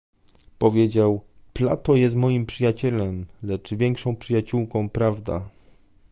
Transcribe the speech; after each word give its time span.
Powiedział 0.57 1.21
"Plato 1.53 1.95
jest 1.95 2.15
moim 2.15 2.45
przyjacielem, 2.45 3.25
lecz 3.43 3.73
większą 3.73 4.15
przyjaciółką 4.15 4.89
prawda" 4.89 5.49